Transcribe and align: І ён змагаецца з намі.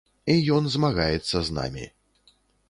І 0.35 0.37
ён 0.55 0.69
змагаецца 0.75 1.37
з 1.51 1.59
намі. 1.59 1.85